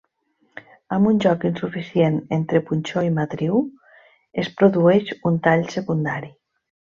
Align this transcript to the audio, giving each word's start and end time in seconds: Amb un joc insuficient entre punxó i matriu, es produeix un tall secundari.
Amb 0.95 1.09
un 1.09 1.19
joc 1.25 1.43
insuficient 1.49 2.17
entre 2.37 2.61
punxó 2.69 3.03
i 3.09 3.11
matriu, 3.19 3.61
es 4.45 4.51
produeix 4.63 5.13
un 5.33 5.39
tall 5.49 5.69
secundari. 5.77 6.33